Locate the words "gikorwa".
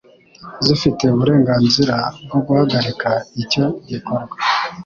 3.89-4.35